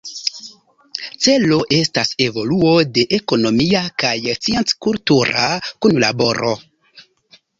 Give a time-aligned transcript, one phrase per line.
[1.25, 5.45] Celo estas evoluo de ekonomia kaj scienc-kultura
[5.87, 6.55] kunlaboro.